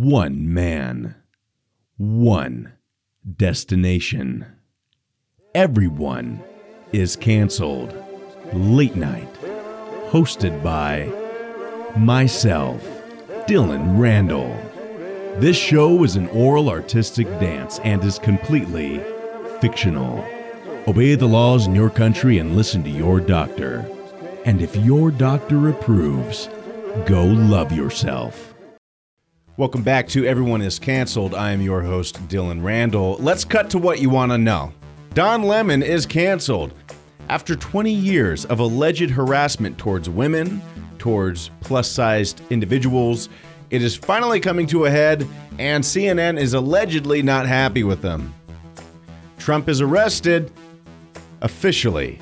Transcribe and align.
One 0.00 0.54
man, 0.54 1.14
one 1.98 2.72
destination. 3.36 4.46
Everyone 5.54 6.42
is 6.90 7.16
canceled. 7.16 7.92
Late 8.54 8.96
night, 8.96 9.30
hosted 10.08 10.62
by 10.62 11.12
myself, 11.98 12.82
Dylan 13.46 14.00
Randall. 14.00 14.56
This 15.38 15.58
show 15.58 16.02
is 16.02 16.16
an 16.16 16.28
oral 16.28 16.70
artistic 16.70 17.26
dance 17.38 17.78
and 17.80 18.02
is 18.02 18.18
completely 18.18 19.02
fictional. 19.60 20.24
Obey 20.88 21.14
the 21.14 21.28
laws 21.28 21.66
in 21.66 21.74
your 21.74 21.90
country 21.90 22.38
and 22.38 22.56
listen 22.56 22.82
to 22.84 22.90
your 22.90 23.20
doctor. 23.20 23.86
And 24.46 24.62
if 24.62 24.74
your 24.76 25.10
doctor 25.10 25.68
approves, 25.68 26.48
go 27.04 27.26
love 27.26 27.70
yourself. 27.70 28.49
Welcome 29.60 29.82
back 29.82 30.08
to 30.08 30.24
Everyone 30.24 30.62
is 30.62 30.78
Canceled. 30.78 31.34
I 31.34 31.50
am 31.50 31.60
your 31.60 31.82
host, 31.82 32.16
Dylan 32.28 32.64
Randall. 32.64 33.18
Let's 33.20 33.44
cut 33.44 33.68
to 33.68 33.78
what 33.78 34.00
you 34.00 34.08
want 34.08 34.32
to 34.32 34.38
know. 34.38 34.72
Don 35.12 35.42
Lemon 35.42 35.82
is 35.82 36.06
canceled. 36.06 36.72
After 37.28 37.54
20 37.54 37.92
years 37.92 38.46
of 38.46 38.60
alleged 38.60 39.10
harassment 39.10 39.76
towards 39.76 40.08
women, 40.08 40.62
towards 40.96 41.50
plus 41.60 41.90
sized 41.90 42.40
individuals, 42.48 43.28
it 43.68 43.82
is 43.82 43.94
finally 43.94 44.40
coming 44.40 44.66
to 44.68 44.86
a 44.86 44.90
head, 44.90 45.28
and 45.58 45.84
CNN 45.84 46.40
is 46.40 46.54
allegedly 46.54 47.20
not 47.20 47.46
happy 47.46 47.84
with 47.84 48.00
them. 48.00 48.32
Trump 49.36 49.68
is 49.68 49.82
arrested 49.82 50.50
officially. 51.42 52.18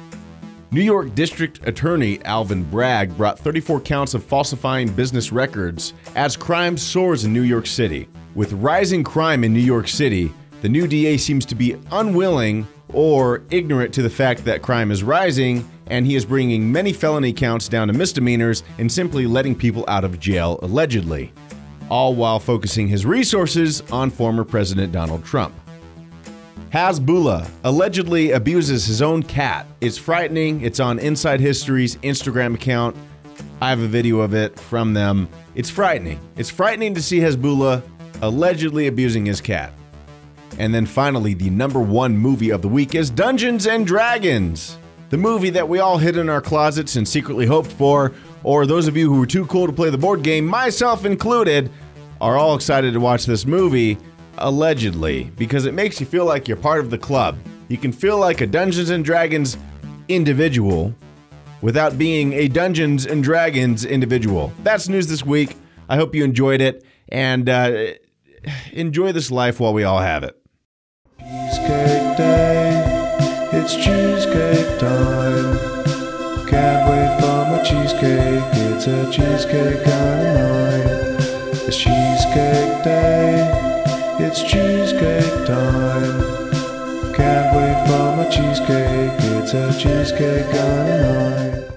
New 0.71 0.83
York 0.83 1.15
District 1.15 1.67
Attorney 1.67 2.23
Alvin 2.27 2.63
Bragg 2.63 3.17
brought 3.17 3.39
34 3.39 3.81
counts 3.81 4.13
of 4.13 4.23
falsifying 4.23 4.93
business 4.93 5.33
records 5.33 5.95
as 6.15 6.37
crime 6.37 6.77
soars 6.77 7.25
in 7.25 7.33
New 7.33 7.43
York 7.43 7.67
City. 7.67 8.07
With 8.35 8.53
rising 8.53 9.03
crime 9.03 9.45
in 9.45 9.55
New 9.55 9.61
York 9.61 9.89
City, 9.89 10.31
the 10.61 10.69
new 10.69 10.87
DA 10.87 11.17
seems 11.17 11.47
to 11.47 11.55
be 11.55 11.79
unwilling 11.91 12.69
or 12.93 13.45
ignorant 13.51 13.95
to 13.95 14.03
the 14.03 14.11
fact 14.11 14.45
that 14.45 14.61
crime 14.61 14.91
is 14.91 15.03
rising, 15.03 15.67
and 15.87 16.05
he 16.05 16.17
is 16.17 16.27
bringing 16.27 16.71
many 16.71 16.93
felony 16.93 17.33
counts 17.33 17.67
down 17.67 17.89
to 17.89 17.95
misdemeanors 17.95 18.63
and 18.77 18.93
simply 18.93 19.27
letting 19.27 19.55
people 19.55 19.87
out 19.89 20.05
of 20.05 20.21
jail 20.21 20.59
allegedly, 20.61 21.33
all 21.89 22.15
while 22.15 22.39
focusing 22.39 22.87
his 22.87 23.07
resources 23.07 23.81
on 23.91 24.11
former 24.11 24.45
President 24.45 24.93
Donald 24.93 25.25
Trump. 25.25 25.55
Hasbullah 26.73 27.49
allegedly 27.65 28.33
abuses 28.33 28.85
his 28.85 29.01
own 29.01 29.23
cat. 29.23 29.67
It's 29.81 29.97
frightening. 29.97 30.61
It's 30.61 30.81
on 30.81 30.99
Inside 30.99 31.41
History's 31.41 31.97
Instagram 31.97 32.55
account. 32.55 32.95
I 33.63 33.71
have 33.71 33.81
a 33.81 33.87
video 33.87 34.21
of 34.21 34.35
it 34.35 34.59
from 34.59 34.93
them. 34.93 35.29
It's 35.55 35.71
frightening. 35.71 36.21
It's 36.37 36.51
frightening 36.51 36.95
to 36.95 37.03
see 37.03 37.21
Hasbullah 37.21 37.83
allegedly 38.21 38.87
abusing 38.87 39.25
his 39.25 39.41
cat. 39.41 39.73
And 40.59 40.75
then 40.75 40.85
finally, 40.85 41.33
the 41.33 41.49
number 41.49 41.81
one 41.81 42.17
movie 42.19 42.51
of 42.51 42.61
the 42.61 42.69
week 42.69 42.95
is 42.95 43.09
Dungeons 43.09 43.67
and 43.67 43.87
Dragons. 43.87 44.77
The 45.09 45.17
movie 45.17 45.51
that 45.51 45.67
we 45.67 45.79
all 45.79 45.97
hid 45.97 46.19
in 46.19 46.29
our 46.29 46.43
closets 46.43 46.97
and 46.97 47.09
secretly 47.09 47.47
hoped 47.47 47.73
for, 47.73 48.13
or 48.43 48.67
those 48.67 48.89
of 48.89 48.97
you 48.97 49.11
who 49.11 49.21
were 49.21 49.27
too 49.27 49.47
cool 49.47 49.67
to 49.67 49.73
play 49.73 49.89
the 49.89 49.97
board 49.97 50.23
game, 50.23 50.45
myself 50.45 51.07
included, 51.07 51.71
are 52.21 52.37
all 52.37 52.55
excited 52.55 52.93
to 52.93 53.01
watch 53.01 53.25
this 53.25 53.47
movie 53.47 53.97
allegedly, 54.41 55.31
because 55.37 55.67
it 55.67 55.75
makes 55.75 56.01
you 56.01 56.07
feel 56.07 56.25
like 56.25 56.49
you're 56.49 56.57
part 56.57 56.81
of 56.81 56.91
the 56.91 56.99
club. 56.99 57.37
You 57.69 57.77
can 57.77 57.93
feel 57.93 58.19
like 58.19 58.41
a 58.41 58.47
Dungeons 58.47 58.91
and 58.91 59.05
Dragons 59.05 59.57
individual 60.09 60.95
without 61.61 61.99
being 61.99 62.33
a 62.33 62.49
Dungeons 62.49 63.07
and 63.07 63.23
Dragons 63.23 63.85
individual. 63.85 64.53
That's 64.63 64.89
news 64.89 65.07
this 65.09 65.25
week. 65.25 65.57
I 65.89 65.97
hope 65.97 66.15
you 66.15 66.25
enjoyed 66.25 66.61
it 66.61 66.85
and 67.09 67.49
uh, 67.49 67.93
enjoy 68.73 69.13
this 69.13 69.31
life 69.31 69.61
while 69.61 69.73
we 69.73 69.85
all 69.85 70.01
have 70.01 70.23
it. 70.23 70.35
Cheesecake 71.19 72.17
Day, 72.17 73.49
it's 73.53 73.75
cheesecake 73.75 74.79
time. 74.79 75.59
Can't 76.47 76.89
wait 76.89 77.21
for 77.21 77.45
my 77.51 77.63
cheesecake, 77.63 78.43
it's 78.73 78.87
a 78.87 79.11
cheesecake 79.11 79.85
kind 79.85 80.27
of 80.27 80.35
night. 80.35 81.09
It's 81.67 81.77
Cheesecake 81.77 82.85
Day, 82.85 83.68
it's 84.21 84.43
cheesecake 84.43 85.47
time. 85.47 86.39
Can't 87.15 87.57
wait 87.57 87.87
for 87.87 88.17
my 88.17 88.29
cheesecake, 88.31 89.13
it's 89.21 89.55
a 89.55 89.73
cheesecake 89.79 90.47
night. 90.53 91.69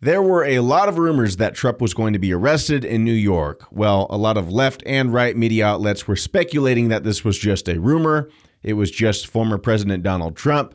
There 0.00 0.22
were 0.22 0.44
a 0.44 0.60
lot 0.60 0.88
of 0.90 0.98
rumors 0.98 1.38
that 1.38 1.54
Trump 1.54 1.80
was 1.80 1.94
going 1.94 2.12
to 2.12 2.18
be 2.18 2.32
arrested 2.32 2.84
in 2.84 3.04
New 3.04 3.12
York. 3.12 3.66
Well, 3.70 4.06
a 4.10 4.18
lot 4.18 4.36
of 4.36 4.52
left 4.52 4.82
and 4.84 5.12
right 5.12 5.34
media 5.34 5.66
outlets 5.66 6.06
were 6.06 6.14
speculating 6.16 6.88
that 6.88 7.04
this 7.04 7.24
was 7.24 7.38
just 7.38 7.68
a 7.68 7.80
rumor. 7.80 8.28
It 8.62 8.74
was 8.74 8.90
just 8.90 9.26
former 9.26 9.56
President 9.56 10.02
Donald 10.02 10.36
Trump 10.36 10.74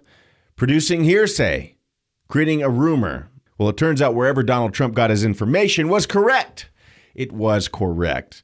producing 0.55 1.03
hearsay, 1.03 1.75
creating 2.27 2.63
a 2.63 2.69
rumor. 2.69 3.29
Well, 3.57 3.69
it 3.69 3.77
turns 3.77 4.01
out 4.01 4.15
wherever 4.15 4.41
Donald 4.41 4.73
Trump 4.73 4.95
got 4.95 5.09
his 5.09 5.23
information 5.23 5.89
was 5.89 6.05
correct. 6.05 6.69
It 7.13 7.31
was 7.31 7.67
correct. 7.67 8.41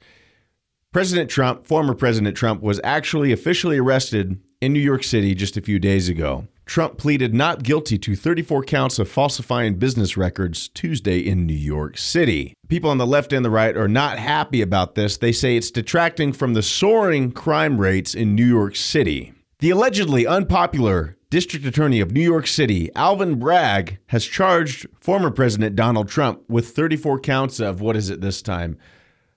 President 0.95 1.29
Trump, 1.29 1.67
former 1.67 1.93
President 1.93 2.37
Trump, 2.37 2.61
was 2.61 2.79
actually 2.81 3.33
officially 3.33 3.77
arrested 3.77 4.39
in 4.61 4.71
New 4.71 4.79
York 4.79 5.03
City 5.03 5.35
just 5.35 5.57
a 5.57 5.61
few 5.61 5.77
days 5.77 6.07
ago. 6.07 6.47
Trump 6.65 6.97
pleaded 6.97 7.33
not 7.33 7.63
guilty 7.63 7.97
to 7.97 8.15
34 8.15 8.63
counts 8.63 8.97
of 8.97 9.09
falsifying 9.09 9.73
business 9.73 10.15
records 10.15 10.69
Tuesday 10.69 11.19
in 11.19 11.45
New 11.45 11.53
York 11.53 11.97
City. 11.97 12.53
People 12.69 12.89
on 12.89 12.97
the 12.97 13.05
left 13.05 13.33
and 13.33 13.43
the 13.43 13.49
right 13.49 13.75
are 13.75 13.89
not 13.89 14.17
happy 14.17 14.61
about 14.61 14.95
this. 14.95 15.17
They 15.17 15.33
say 15.33 15.57
it's 15.57 15.69
detracting 15.69 16.31
from 16.31 16.53
the 16.53 16.63
soaring 16.63 17.33
crime 17.33 17.77
rates 17.77 18.15
in 18.15 18.33
New 18.33 18.47
York 18.47 18.77
City. 18.77 19.33
The 19.59 19.71
allegedly 19.71 20.25
unpopular 20.25 21.17
District 21.29 21.65
Attorney 21.65 21.99
of 21.99 22.13
New 22.13 22.21
York 22.21 22.47
City, 22.47 22.89
Alvin 22.95 23.37
Bragg, 23.37 23.97
has 24.07 24.23
charged 24.23 24.87
former 25.01 25.29
President 25.29 25.75
Donald 25.75 26.07
Trump 26.07 26.43
with 26.47 26.69
34 26.69 27.19
counts 27.19 27.59
of 27.59 27.81
what 27.81 27.97
is 27.97 28.09
it 28.09 28.21
this 28.21 28.41
time? 28.41 28.77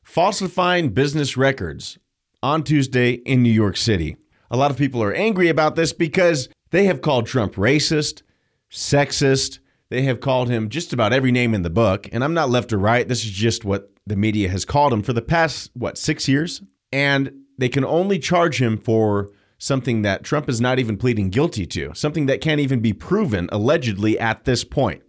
Falsifying 0.08 0.88
business 0.88 1.36
records 1.36 1.98
on 2.42 2.64
Tuesday 2.64 3.10
in 3.10 3.42
New 3.42 3.52
York 3.52 3.76
City. 3.76 4.16
A 4.50 4.56
lot 4.56 4.70
of 4.70 4.78
people 4.78 5.02
are 5.02 5.12
angry 5.12 5.50
about 5.50 5.76
this 5.76 5.92
because 5.92 6.48
they 6.70 6.86
have 6.86 7.02
called 7.02 7.26
Trump 7.26 7.56
racist, 7.56 8.22
sexist. 8.70 9.58
They 9.90 10.00
have 10.02 10.20
called 10.20 10.48
him 10.48 10.70
just 10.70 10.94
about 10.94 11.12
every 11.12 11.30
name 11.30 11.52
in 11.52 11.60
the 11.60 11.68
book. 11.68 12.08
And 12.10 12.24
I'm 12.24 12.32
not 12.32 12.48
left 12.48 12.72
or 12.72 12.78
right. 12.78 13.06
This 13.06 13.22
is 13.22 13.32
just 13.32 13.66
what 13.66 13.92
the 14.06 14.16
media 14.16 14.48
has 14.48 14.64
called 14.64 14.94
him 14.94 15.02
for 15.02 15.12
the 15.12 15.20
past, 15.20 15.72
what, 15.74 15.98
six 15.98 16.26
years? 16.26 16.62
And 16.90 17.30
they 17.58 17.68
can 17.68 17.84
only 17.84 18.18
charge 18.18 18.62
him 18.62 18.78
for 18.78 19.28
something 19.58 20.00
that 20.02 20.24
Trump 20.24 20.48
is 20.48 20.58
not 20.58 20.78
even 20.78 20.96
pleading 20.96 21.28
guilty 21.28 21.66
to, 21.66 21.92
something 21.92 22.24
that 22.26 22.40
can't 22.40 22.62
even 22.62 22.80
be 22.80 22.94
proven 22.94 23.46
allegedly 23.52 24.18
at 24.18 24.46
this 24.46 24.64
point. 24.64 25.02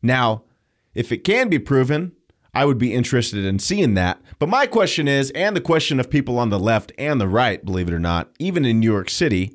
Now, 0.00 0.44
if 0.94 1.12
it 1.12 1.24
can 1.24 1.50
be 1.50 1.58
proven, 1.58 2.15
I 2.56 2.64
would 2.64 2.78
be 2.78 2.94
interested 2.94 3.44
in 3.44 3.58
seeing 3.58 3.92
that. 3.94 4.18
But 4.38 4.48
my 4.48 4.66
question 4.66 5.06
is, 5.06 5.30
and 5.32 5.54
the 5.54 5.60
question 5.60 6.00
of 6.00 6.08
people 6.08 6.38
on 6.38 6.48
the 6.48 6.58
left 6.58 6.90
and 6.96 7.20
the 7.20 7.28
right, 7.28 7.62
believe 7.62 7.86
it 7.86 7.92
or 7.92 7.98
not, 7.98 8.30
even 8.38 8.64
in 8.64 8.80
New 8.80 8.90
York 8.90 9.10
City, 9.10 9.54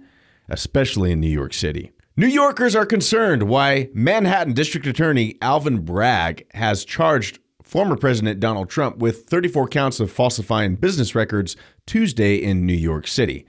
especially 0.49 1.11
in 1.11 1.19
New 1.19 1.27
York 1.27 1.51
City. 1.51 1.91
New 2.15 2.27
Yorkers 2.27 2.75
are 2.75 2.85
concerned 2.85 3.43
why 3.43 3.89
Manhattan 3.95 4.53
District 4.53 4.85
Attorney 4.85 5.39
Alvin 5.41 5.79
Bragg 5.83 6.45
has 6.53 6.85
charged 6.85 7.39
former 7.63 7.95
President 7.95 8.39
Donald 8.39 8.69
Trump 8.69 8.97
with 8.97 9.25
34 9.25 9.67
counts 9.69 9.99
of 9.99 10.11
falsifying 10.11 10.75
business 10.75 11.15
records 11.15 11.55
Tuesday 11.87 12.35
in 12.35 12.67
New 12.67 12.73
York 12.73 13.07
City. 13.07 13.47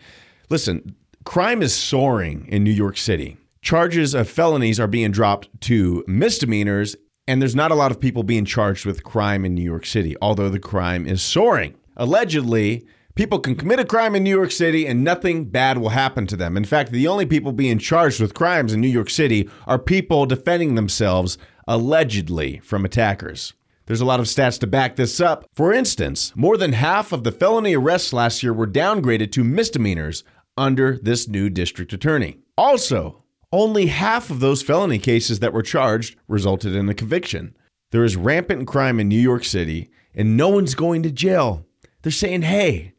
Listen, 0.48 0.96
crime 1.24 1.60
is 1.60 1.74
soaring 1.74 2.46
in 2.48 2.64
New 2.64 2.70
York 2.70 2.96
City. 2.96 3.36
Charges 3.60 4.14
of 4.14 4.30
felonies 4.30 4.80
are 4.80 4.86
being 4.86 5.10
dropped 5.10 5.50
to 5.60 6.02
misdemeanors, 6.06 6.96
and 7.26 7.40
there's 7.40 7.54
not 7.54 7.70
a 7.70 7.76
lot 7.76 7.90
of 7.90 8.00
people 8.00 8.22
being 8.22 8.44
charged 8.44 8.84
with 8.84 9.04
crime 9.04 9.44
in 9.44 9.54
New 9.54 9.62
York 9.62 9.86
City, 9.86 10.16
although 10.20 10.48
the 10.48 10.58
crime 10.58 11.06
is 11.06 11.22
soaring. 11.22 11.74
Allegedly, 11.96 12.86
people 13.14 13.38
can 13.38 13.54
commit 13.54 13.78
a 13.78 13.84
crime 13.84 14.14
in 14.14 14.24
New 14.24 14.30
York 14.30 14.50
City 14.50 14.86
and 14.86 15.04
nothing 15.04 15.44
bad 15.44 15.78
will 15.78 15.90
happen 15.90 16.26
to 16.26 16.36
them. 16.36 16.56
In 16.56 16.64
fact, 16.64 16.90
the 16.90 17.06
only 17.06 17.26
people 17.26 17.52
being 17.52 17.78
charged 17.78 18.20
with 18.20 18.34
crimes 18.34 18.72
in 18.72 18.80
New 18.80 18.88
York 18.88 19.10
City 19.10 19.48
are 19.66 19.78
people 19.78 20.26
defending 20.26 20.74
themselves 20.74 21.38
allegedly 21.68 22.58
from 22.58 22.84
attackers. 22.84 23.52
There's 23.86 24.00
a 24.00 24.06
lot 24.06 24.20
of 24.20 24.26
stats 24.26 24.58
to 24.60 24.66
back 24.66 24.96
this 24.96 25.20
up. 25.20 25.44
For 25.52 25.72
instance, 25.72 26.32
more 26.34 26.56
than 26.56 26.72
half 26.72 27.12
of 27.12 27.24
the 27.24 27.32
felony 27.32 27.74
arrests 27.74 28.12
last 28.12 28.42
year 28.42 28.52
were 28.52 28.66
downgraded 28.66 29.32
to 29.32 29.44
misdemeanors 29.44 30.24
under 30.56 30.98
this 30.98 31.28
new 31.28 31.50
district 31.50 31.92
attorney. 31.92 32.38
Also, 32.56 33.21
only 33.52 33.86
half 33.86 34.30
of 34.30 34.40
those 34.40 34.62
felony 34.62 34.98
cases 34.98 35.40
that 35.40 35.52
were 35.52 35.62
charged 35.62 36.16
resulted 36.26 36.74
in 36.74 36.88
a 36.88 36.94
conviction. 36.94 37.54
There 37.90 38.04
is 38.04 38.16
rampant 38.16 38.66
crime 38.66 38.98
in 38.98 39.08
New 39.08 39.20
York 39.20 39.44
City, 39.44 39.90
and 40.14 40.36
no 40.36 40.48
one's 40.48 40.74
going 40.74 41.02
to 41.02 41.10
jail. 41.10 41.66
They're 42.02 42.10
saying, 42.10 42.42
hey, 42.42 42.94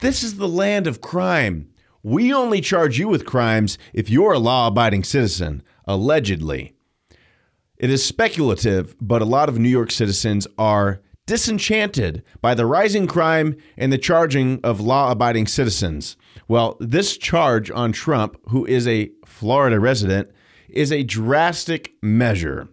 this 0.00 0.22
is 0.22 0.36
the 0.36 0.48
land 0.48 0.86
of 0.86 1.00
crime. 1.00 1.70
We 2.02 2.34
only 2.34 2.60
charge 2.60 2.98
you 2.98 3.08
with 3.08 3.24
crimes 3.24 3.78
if 3.92 4.10
you're 4.10 4.32
a 4.32 4.38
law 4.38 4.66
abiding 4.66 5.04
citizen, 5.04 5.62
allegedly. 5.86 6.74
It 7.76 7.90
is 7.90 8.04
speculative, 8.04 8.94
but 9.00 9.22
a 9.22 9.26
lot 9.26 9.48
of 9.48 9.58
New 9.58 9.68
York 9.68 9.90
citizens 9.90 10.46
are 10.58 11.00
disenchanted 11.26 12.22
by 12.40 12.54
the 12.54 12.66
rising 12.66 13.06
crime 13.06 13.56
and 13.76 13.92
the 13.92 13.98
charging 13.98 14.60
of 14.62 14.80
law 14.80 15.10
abiding 15.10 15.46
citizens. 15.46 16.16
Well, 16.48 16.76
this 16.80 17.16
charge 17.16 17.70
on 17.70 17.92
Trump, 17.92 18.36
who 18.48 18.66
is 18.66 18.86
a 18.86 19.10
Florida 19.34 19.80
resident, 19.80 20.30
is 20.68 20.92
a 20.92 21.02
drastic 21.02 21.94
measure. 22.00 22.68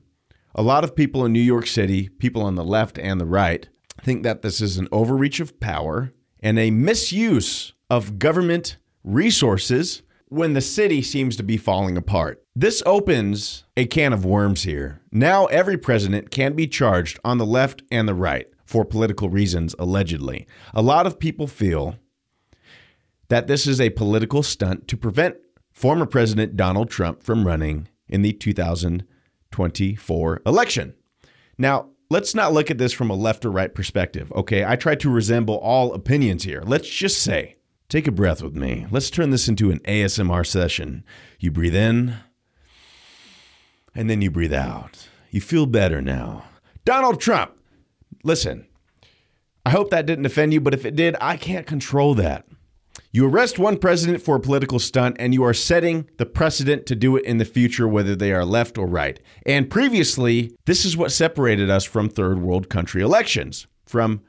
A 0.54 0.62
lot 0.62 0.84
of 0.84 0.96
people 0.96 1.26
in 1.26 1.34
New 1.34 1.40
York 1.40 1.66
City, 1.66 2.10
people 2.10 2.44
on 2.44 2.54
the 2.54 2.64
left 2.64 3.00
and 3.00 3.20
the 3.20 3.26
right, 3.26 3.68
think 4.04 4.22
that 4.22 4.44
this 4.44 4.62
is 4.62 4.78
an 4.78 4.88
overreach 4.92 5.40
of 5.40 5.60
power 5.60 6.14
and 6.40 6.60
a 6.60 6.70
misuse 6.70 7.74
of 7.90 8.20
government 8.20 8.78
resources 9.04 10.04
when 10.28 10.54
the 10.54 10.62
city 10.62 11.02
seems 11.02 11.36
to 11.36 11.44
be 11.44 11.58
falling 11.58 11.98
apart. 11.98 12.44
This 12.56 12.84
opens 12.86 13.64
a 13.76 13.88
can 13.88 14.14
of 14.14 14.24
worms 14.24 14.62
here. 14.62 15.02
Now, 15.12 15.48
every 15.48 15.78
president 15.78 16.30
can 16.30 16.54
be 16.54 16.68
charged 16.68 17.20
on 17.26 17.40
the 17.40 17.46
left 17.46 17.82
and 17.92 18.08
the 18.08 18.14
right 18.14 18.46
for 18.66 18.86
political 18.86 19.30
reasons, 19.30 19.76
allegedly. 19.80 20.46
A 20.76 20.84
lot 20.84 21.08
of 21.08 21.20
people 21.20 21.48
feel 21.48 21.96
that 23.30 23.48
this 23.48 23.66
is 23.66 23.82
a 23.82 23.90
political 23.90 24.44
stunt 24.44 24.88
to 24.90 24.96
prevent 24.96 25.38
former 25.82 26.06
President 26.06 26.56
Donald 26.56 26.90
Trump 26.92 27.24
from 27.24 27.48
running 27.48 27.88
in 28.08 28.22
the 28.22 28.34
2024 28.34 30.42
election. 30.46 30.94
Now, 31.58 31.88
let's 32.12 32.36
not 32.36 32.54
look 32.54 32.70
at 32.70 32.78
this 32.78 32.94
from 32.94 33.10
a 33.10 33.16
left 33.16 33.44
or 33.46 33.50
right 33.50 33.74
perspective, 33.74 34.32
okay? 34.34 34.64
I 34.64 34.76
try 34.76 34.94
to 34.94 35.10
resemble 35.10 35.56
all 35.56 35.96
opinions 35.96 36.44
here. 36.44 36.62
Let's 36.64 36.88
just 36.88 37.24
say, 37.24 37.56
take 37.90 38.08
a 38.08 38.12
breath 38.12 38.44
with 38.44 38.56
me. 38.56 38.86
Let's 38.92 39.10
turn 39.10 39.32
this 39.32 39.48
into 39.48 39.72
an 39.72 39.80
ASMR 39.80 40.46
session. 40.46 41.04
You 41.40 41.50
breathe 41.50 41.76
in, 41.76 42.18
and 43.96 44.08
then 44.08 44.22
you 44.22 44.30
breathe 44.30 44.54
out. 44.54 45.10
You 45.32 45.42
feel 45.42 45.66
better 45.66 46.00
now. 46.00 46.44
Donald 46.86 47.20
Trump, 47.20 47.58
listen, 48.24 48.68
I 49.66 49.72
hope 49.72 49.90
that 49.90 50.06
didn't 50.06 50.28
offend 50.28 50.54
you, 50.54 50.62
but 50.62 50.76
if 50.76 50.86
it 50.86 50.96
did, 50.96 51.16
I 51.20 51.38
can't 51.38 51.66
control 51.66 52.14
that. 52.16 52.46
You 53.14 53.28
arrest 53.28 53.60
one 53.60 53.78
president 53.78 54.22
for 54.22 54.38
a 54.38 54.40
political 54.40 54.80
stunt, 54.80 55.18
and 55.20 55.34
you 55.34 55.44
are 55.44 55.54
setting 55.54 56.10
the 56.16 56.26
precedent 56.26 56.86
to 56.86 56.96
do 56.96 57.18
it 57.18 57.26
in 57.26 57.40
the 57.40 57.46
future, 57.46 57.86
whether 57.86 58.16
they 58.16 58.32
are 58.32 58.46
left 58.46 58.78
or 58.78 58.88
right. 58.88 59.20
And 59.46 59.70
previously, 59.70 60.56
this 60.66 60.86
is 60.86 60.96
what 60.96 61.12
separated 61.12 61.70
us 61.70 61.84
from 61.84 62.08
third 62.08 62.42
world 62.42 62.70
country 62.70 63.02
elections, 63.02 63.68
from 63.86 64.22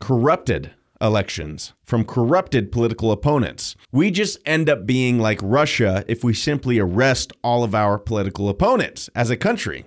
corrupted 0.00 0.72
elections, 1.00 1.72
from 1.84 2.04
corrupted 2.04 2.72
political 2.72 3.12
opponents. 3.12 3.76
We 3.92 4.10
just 4.10 4.38
end 4.44 4.68
up 4.68 4.86
being 4.86 5.20
like 5.20 5.38
Russia 5.40 6.04
if 6.08 6.24
we 6.24 6.34
simply 6.34 6.80
arrest 6.80 7.32
all 7.44 7.62
of 7.62 7.76
our 7.76 7.96
political 7.96 8.48
opponents 8.48 9.08
as 9.14 9.30
a 9.30 9.36
country. 9.36 9.84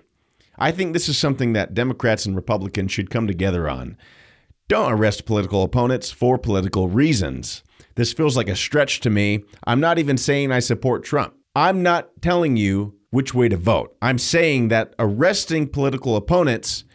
I 0.57 0.71
think 0.71 0.94
this 0.94 1.09
is 1.09 1.18
something 1.18 1.51
that 1.53 1.74
Democrats 1.74 2.25
and 2.25 2.38
Republicans 2.38 2.94
should 2.94 3.09
come 3.09 3.27
together 3.27 3.69
on. 3.69 3.97
Don't 4.69 4.94
arrest 4.94 5.25
political 5.25 5.63
opponents 5.63 6.09
for 6.09 6.38
political 6.38 6.88
reasons. 6.88 7.63
This 7.99 8.13
feels 8.13 8.37
like 8.37 8.47
a 8.47 8.55
stretch 8.55 9.01
to 9.01 9.09
me. 9.09 9.43
I'm 9.67 9.81
not 9.81 9.99
even 9.99 10.15
saying 10.15 10.53
I 10.53 10.59
support 10.59 11.03
Trump. 11.03 11.33
I'm 11.53 11.83
not 11.83 12.21
telling 12.21 12.55
you 12.55 12.95
which 13.09 13.33
way 13.33 13.49
to 13.49 13.57
vote. 13.57 13.93
I'm 14.01 14.17
saying 14.17 14.69
that 14.69 14.95
arresting 14.97 15.67
political 15.67 16.15
opponents 16.15 16.85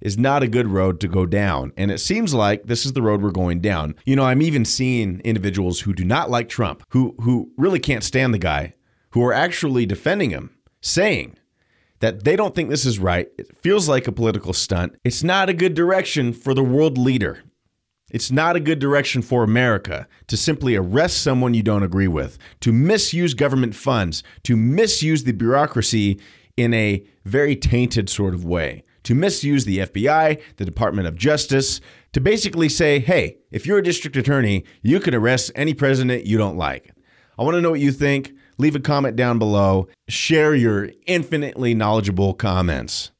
is 0.00 0.16
not 0.16 0.44
a 0.44 0.46
good 0.46 0.68
road 0.68 1.00
to 1.00 1.08
go 1.08 1.26
down. 1.26 1.72
And 1.76 1.90
it 1.90 1.98
seems 1.98 2.32
like 2.32 2.66
this 2.66 2.86
is 2.86 2.92
the 2.92 3.02
road 3.02 3.22
we're 3.22 3.32
going 3.32 3.58
down. 3.58 3.96
You 4.04 4.14
know, 4.14 4.22
I'm 4.22 4.40
even 4.40 4.64
seeing 4.64 5.20
individuals 5.24 5.80
who 5.80 5.92
do 5.92 6.04
not 6.04 6.30
like 6.30 6.48
Trump, 6.48 6.84
who 6.90 7.16
who 7.22 7.50
really 7.56 7.80
can't 7.80 8.04
stand 8.04 8.32
the 8.32 8.38
guy, 8.38 8.74
who 9.10 9.24
are 9.24 9.32
actually 9.32 9.84
defending 9.84 10.30
him, 10.30 10.56
saying 10.80 11.38
that 11.98 12.22
they 12.22 12.36
don't 12.36 12.54
think 12.54 12.70
this 12.70 12.86
is 12.86 13.00
right. 13.00 13.26
It 13.36 13.56
feels 13.56 13.88
like 13.88 14.06
a 14.06 14.12
political 14.12 14.52
stunt. 14.52 14.94
It's 15.02 15.24
not 15.24 15.48
a 15.48 15.54
good 15.54 15.74
direction 15.74 16.32
for 16.32 16.54
the 16.54 16.62
world 16.62 16.98
leader. 16.98 17.42
It's 18.12 18.30
not 18.30 18.56
a 18.56 18.60
good 18.60 18.78
direction 18.78 19.22
for 19.22 19.42
America 19.42 20.06
to 20.26 20.36
simply 20.36 20.76
arrest 20.76 21.22
someone 21.22 21.54
you 21.54 21.62
don't 21.62 21.82
agree 21.82 22.08
with, 22.08 22.36
to 22.60 22.70
misuse 22.70 23.32
government 23.32 23.74
funds, 23.74 24.22
to 24.42 24.54
misuse 24.54 25.24
the 25.24 25.32
bureaucracy 25.32 26.20
in 26.58 26.74
a 26.74 27.02
very 27.24 27.56
tainted 27.56 28.10
sort 28.10 28.34
of 28.34 28.44
way, 28.44 28.84
to 29.04 29.14
misuse 29.14 29.64
the 29.64 29.78
FBI, 29.78 30.38
the 30.58 30.64
Department 30.66 31.08
of 31.08 31.16
Justice, 31.16 31.80
to 32.12 32.20
basically 32.20 32.68
say, 32.68 32.98
hey, 32.98 33.38
if 33.50 33.66
you're 33.66 33.78
a 33.78 33.82
district 33.82 34.16
attorney, 34.16 34.64
you 34.82 35.00
can 35.00 35.14
arrest 35.14 35.50
any 35.54 35.72
president 35.72 36.26
you 36.26 36.36
don't 36.36 36.58
like. 36.58 36.92
I 37.38 37.44
want 37.44 37.54
to 37.54 37.62
know 37.62 37.70
what 37.70 37.80
you 37.80 37.92
think. 37.92 38.32
Leave 38.58 38.76
a 38.76 38.80
comment 38.80 39.16
down 39.16 39.38
below. 39.38 39.88
Share 40.06 40.54
your 40.54 40.90
infinitely 41.06 41.74
knowledgeable 41.74 42.34
comments. 42.34 43.11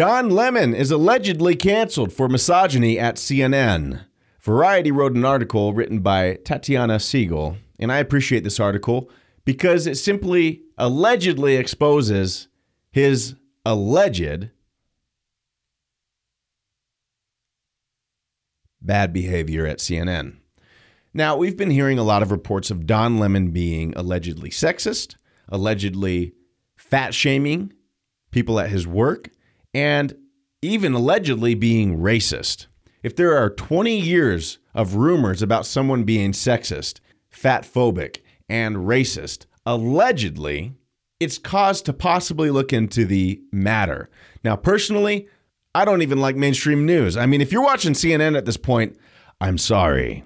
Don 0.00 0.30
Lemon 0.30 0.72
is 0.72 0.90
allegedly 0.90 1.54
canceled 1.54 2.10
for 2.10 2.26
misogyny 2.26 2.98
at 2.98 3.16
CNN. 3.16 4.06
Variety 4.40 4.90
wrote 4.90 5.14
an 5.14 5.26
article 5.26 5.74
written 5.74 5.98
by 5.98 6.36
Tatiana 6.36 6.98
Siegel, 6.98 7.58
and 7.78 7.92
I 7.92 7.98
appreciate 7.98 8.42
this 8.42 8.58
article 8.58 9.10
because 9.44 9.86
it 9.86 9.96
simply 9.98 10.62
allegedly 10.78 11.56
exposes 11.56 12.48
his 12.90 13.34
alleged 13.66 14.48
bad 18.80 19.12
behavior 19.12 19.66
at 19.66 19.80
CNN. 19.80 20.38
Now, 21.12 21.36
we've 21.36 21.58
been 21.58 21.70
hearing 21.70 21.98
a 21.98 22.04
lot 22.04 22.22
of 22.22 22.32
reports 22.32 22.70
of 22.70 22.86
Don 22.86 23.18
Lemon 23.18 23.50
being 23.50 23.92
allegedly 23.96 24.48
sexist, 24.48 25.16
allegedly 25.50 26.32
fat 26.74 27.12
shaming 27.12 27.74
people 28.30 28.58
at 28.58 28.70
his 28.70 28.86
work, 28.86 29.28
and 29.74 30.14
even 30.62 30.92
allegedly 30.92 31.54
being 31.54 31.98
racist. 31.98 32.66
If 33.02 33.16
there 33.16 33.36
are 33.36 33.50
20 33.50 33.98
years 33.98 34.58
of 34.74 34.94
rumors 34.94 35.42
about 35.42 35.66
someone 35.66 36.04
being 36.04 36.32
sexist, 36.32 37.00
fat 37.30 37.62
phobic, 37.62 38.18
and 38.48 38.76
racist, 38.76 39.46
allegedly, 39.64 40.74
it's 41.18 41.38
cause 41.38 41.80
to 41.82 41.92
possibly 41.92 42.50
look 42.50 42.72
into 42.72 43.04
the 43.04 43.40
matter. 43.52 44.10
Now, 44.44 44.56
personally, 44.56 45.28
I 45.74 45.84
don't 45.84 46.02
even 46.02 46.20
like 46.20 46.36
mainstream 46.36 46.84
news. 46.84 47.16
I 47.16 47.26
mean, 47.26 47.40
if 47.40 47.52
you're 47.52 47.62
watching 47.62 47.92
CNN 47.92 48.36
at 48.36 48.44
this 48.44 48.56
point, 48.56 48.96
I'm 49.40 49.56
sorry. 49.56 50.24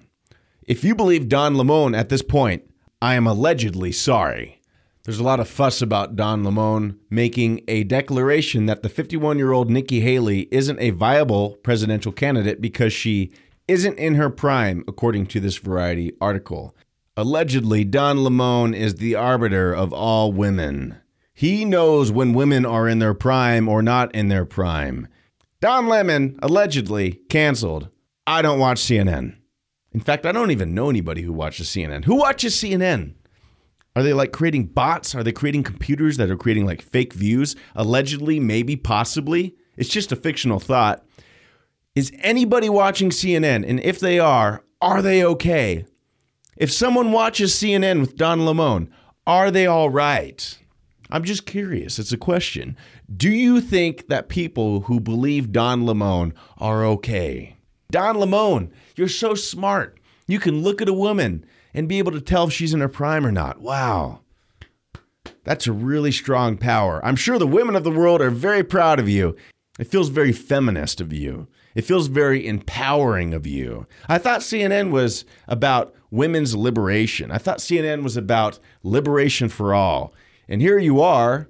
If 0.62 0.82
you 0.82 0.94
believe 0.94 1.28
Don 1.28 1.54
Lemon 1.54 1.94
at 1.94 2.08
this 2.08 2.22
point, 2.22 2.62
I 3.02 3.14
am 3.14 3.26
allegedly 3.26 3.92
sorry. 3.92 4.60
There's 5.04 5.18
a 5.18 5.24
lot 5.24 5.38
of 5.38 5.48
fuss 5.50 5.82
about 5.82 6.16
Don 6.16 6.44
Lemon 6.44 6.98
making 7.10 7.60
a 7.68 7.84
declaration 7.84 8.64
that 8.66 8.82
the 8.82 8.88
51 8.88 9.36
year 9.36 9.52
old 9.52 9.70
Nikki 9.70 10.00
Haley 10.00 10.48
isn't 10.50 10.80
a 10.80 10.90
viable 10.90 11.56
presidential 11.56 12.10
candidate 12.10 12.62
because 12.62 12.94
she 12.94 13.30
isn't 13.68 13.98
in 13.98 14.14
her 14.14 14.30
prime, 14.30 14.82
according 14.88 15.26
to 15.26 15.40
this 15.40 15.58
Variety 15.58 16.12
article. 16.22 16.74
Allegedly, 17.18 17.84
Don 17.84 18.24
Lemon 18.24 18.72
is 18.72 18.94
the 18.94 19.14
arbiter 19.14 19.74
of 19.74 19.92
all 19.92 20.32
women. 20.32 20.96
He 21.34 21.66
knows 21.66 22.10
when 22.10 22.32
women 22.32 22.64
are 22.64 22.88
in 22.88 22.98
their 22.98 23.14
prime 23.14 23.68
or 23.68 23.82
not 23.82 24.14
in 24.14 24.28
their 24.28 24.46
prime. 24.46 25.06
Don 25.60 25.86
Lemon, 25.86 26.38
allegedly, 26.42 27.20
canceled. 27.28 27.90
I 28.26 28.40
don't 28.40 28.58
watch 28.58 28.80
CNN. 28.80 29.36
In 29.92 30.00
fact, 30.00 30.24
I 30.24 30.32
don't 30.32 30.50
even 30.50 30.74
know 30.74 30.88
anybody 30.88 31.20
who 31.20 31.32
watches 31.34 31.68
CNN. 31.68 32.06
Who 32.06 32.16
watches 32.16 32.54
CNN? 32.54 33.14
Are 33.96 34.02
they 34.02 34.12
like 34.12 34.32
creating 34.32 34.66
bots? 34.66 35.14
Are 35.14 35.22
they 35.22 35.32
creating 35.32 35.62
computers 35.62 36.16
that 36.16 36.30
are 36.30 36.36
creating 36.36 36.66
like 36.66 36.82
fake 36.82 37.12
views? 37.12 37.54
Allegedly, 37.76 38.40
maybe, 38.40 38.76
possibly. 38.76 39.54
It's 39.76 39.88
just 39.88 40.12
a 40.12 40.16
fictional 40.16 40.58
thought. 40.58 41.04
Is 41.94 42.12
anybody 42.18 42.68
watching 42.68 43.10
CNN? 43.10 43.68
And 43.68 43.78
if 43.80 44.00
they 44.00 44.18
are, 44.18 44.64
are 44.80 45.00
they 45.00 45.24
okay? 45.24 45.84
If 46.56 46.72
someone 46.72 47.12
watches 47.12 47.54
CNN 47.54 48.00
with 48.00 48.16
Don 48.16 48.44
Lemon, 48.44 48.92
are 49.26 49.50
they 49.50 49.66
all 49.66 49.90
right? 49.90 50.58
I'm 51.10 51.22
just 51.22 51.46
curious. 51.46 51.98
It's 51.98 52.12
a 52.12 52.16
question. 52.16 52.76
Do 53.16 53.30
you 53.30 53.60
think 53.60 54.08
that 54.08 54.28
people 54.28 54.80
who 54.82 54.98
believe 54.98 55.52
Don 55.52 55.86
Lemon 55.86 56.34
are 56.58 56.84
okay? 56.84 57.56
Don 57.90 58.16
Lemon, 58.16 58.72
you're 58.96 59.08
so 59.08 59.34
smart. 59.34 60.00
You 60.26 60.40
can 60.40 60.62
look 60.62 60.82
at 60.82 60.88
a 60.88 60.92
woman 60.92 61.44
and 61.74 61.88
be 61.88 61.98
able 61.98 62.12
to 62.12 62.20
tell 62.20 62.46
if 62.46 62.52
she's 62.52 62.72
in 62.72 62.80
her 62.80 62.88
prime 62.88 63.26
or 63.26 63.32
not. 63.32 63.60
Wow. 63.60 64.20
That's 65.42 65.66
a 65.66 65.72
really 65.72 66.12
strong 66.12 66.56
power. 66.56 67.04
I'm 67.04 67.16
sure 67.16 67.38
the 67.38 67.46
women 67.46 67.76
of 67.76 67.84
the 67.84 67.90
world 67.90 68.22
are 68.22 68.30
very 68.30 68.62
proud 68.62 68.98
of 68.98 69.08
you. 69.08 69.36
It 69.78 69.88
feels 69.88 70.08
very 70.08 70.32
feminist 70.32 71.00
of 71.00 71.12
you. 71.12 71.48
It 71.74 71.82
feels 71.82 72.06
very 72.06 72.46
empowering 72.46 73.34
of 73.34 73.46
you. 73.46 73.86
I 74.08 74.18
thought 74.18 74.40
CNN 74.40 74.90
was 74.90 75.24
about 75.48 75.94
women's 76.10 76.54
liberation. 76.54 77.32
I 77.32 77.38
thought 77.38 77.58
CNN 77.58 78.04
was 78.04 78.16
about 78.16 78.60
liberation 78.84 79.48
for 79.48 79.74
all. 79.74 80.14
And 80.48 80.60
here 80.60 80.78
you 80.78 81.00
are, 81.00 81.48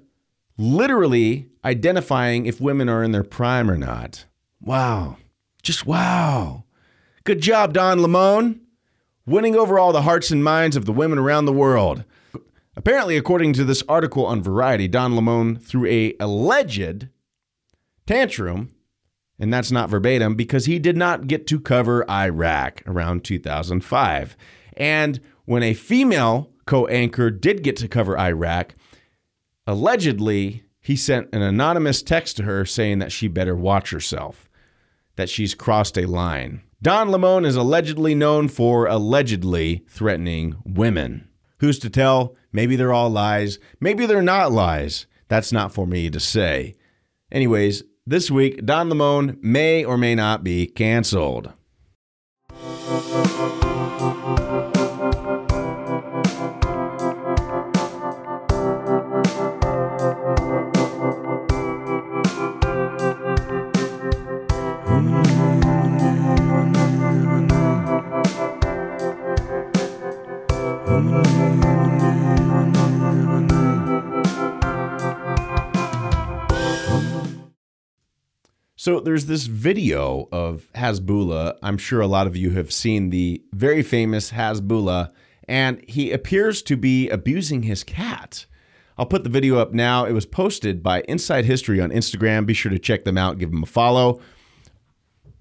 literally 0.57 1.49
identifying 1.63 2.47
if 2.47 2.59
women 2.59 2.89
are 2.89 3.03
in 3.03 3.11
their 3.11 3.23
prime 3.23 3.69
or 3.69 3.77
not. 3.77 4.25
Wow. 4.59 5.17
Just 5.61 5.85
wow. 5.85 6.63
Good 7.23 7.41
job, 7.41 7.73
Don 7.73 8.01
Lemon. 8.01 8.61
Winning 9.27 9.55
over 9.55 9.79
all 9.79 9.91
the 9.91 10.03
hearts 10.03 10.29
and 10.29 10.43
minds 10.43 10.75
of 10.75 10.85
the 10.85 10.93
women 10.93 11.17
around 11.17 11.45
the 11.45 11.53
world. 11.53 12.03
Apparently, 12.75 13.17
according 13.17 13.53
to 13.53 13.63
this 13.63 13.81
article 13.89 14.25
on 14.25 14.43
Variety, 14.43 14.87
Don 14.87 15.15
Lemon 15.15 15.55
threw 15.55 15.87
a 15.87 16.13
alleged 16.19 17.07
tantrum, 18.05 18.75
and 19.39 19.51
that's 19.51 19.71
not 19.71 19.89
verbatim, 19.89 20.35
because 20.35 20.65
he 20.65 20.77
did 20.77 20.95
not 20.95 21.27
get 21.27 21.47
to 21.47 21.59
cover 21.59 22.09
Iraq 22.09 22.83
around 22.85 23.23
2005. 23.23 24.37
And 24.77 25.19
when 25.45 25.63
a 25.63 25.73
female 25.73 26.51
co-anchor 26.65 27.31
did 27.31 27.63
get 27.63 27.77
to 27.77 27.87
cover 27.87 28.19
Iraq, 28.19 28.75
allegedly 29.65 30.63
he 30.81 30.95
sent 30.95 31.33
an 31.33 31.41
anonymous 31.41 32.03
text 32.03 32.37
to 32.37 32.43
her 32.43 32.63
saying 32.63 32.99
that 32.99 33.11
she 33.11 33.27
better 33.27 33.55
watch 33.55 33.89
herself, 33.89 34.49
that 35.15 35.29
she's 35.29 35.55
crossed 35.55 35.97
a 35.97 36.05
line. 36.05 36.61
Don 36.81 37.09
Lemon 37.09 37.45
is 37.45 37.55
allegedly 37.55 38.13
known 38.13 38.47
for 38.47 38.85
allegedly 38.85 39.85
threatening 39.87 40.55
women. 40.65 41.27
Who's 41.59 41.79
to 41.79 41.89
tell? 41.89 42.35
Maybe 42.51 42.75
they're 42.75 42.93
all 42.93 43.09
lies. 43.09 43.59
Maybe 43.79 44.05
they're 44.05 44.21
not 44.21 44.51
lies. 44.51 45.07
That's 45.27 45.51
not 45.51 45.71
for 45.71 45.87
me 45.87 46.09
to 46.09 46.19
say. 46.19 46.75
Anyways, 47.31 47.83
this 48.05 48.29
week, 48.29 48.65
Don 48.65 48.89
Lemon 48.89 49.39
may 49.41 49.83
or 49.83 49.97
may 49.97 50.15
not 50.15 50.43
be 50.43 50.67
canceled. 50.67 51.53
So 78.85 78.99
there's 78.99 79.25
this 79.25 79.47
video 79.47 80.29
of 80.31 80.69
Hasbullah. 80.75 81.57
I'm 81.63 81.79
sure 81.79 82.01
a 82.01 82.05
lot 82.05 82.27
of 82.27 82.35
you 82.35 82.51
have 82.51 82.71
seen 82.71 83.09
the 83.09 83.41
very 83.51 83.81
famous 83.81 84.29
Hasbullah, 84.29 85.11
and 85.47 85.83
he 85.87 86.11
appears 86.11 86.61
to 86.61 86.77
be 86.77 87.09
abusing 87.09 87.63
his 87.63 87.83
cat. 87.83 88.45
I'll 88.95 89.07
put 89.07 89.23
the 89.23 89.29
video 89.31 89.57
up 89.57 89.73
now. 89.73 90.05
It 90.05 90.11
was 90.11 90.27
posted 90.27 90.83
by 90.83 91.01
Inside 91.07 91.45
History 91.45 91.81
on 91.81 91.89
Instagram. 91.89 92.45
Be 92.45 92.53
sure 92.53 92.69
to 92.69 92.77
check 92.77 93.05
them 93.05 93.17
out, 93.17 93.39
give 93.39 93.49
them 93.49 93.63
a 93.63 93.65
follow. 93.65 94.21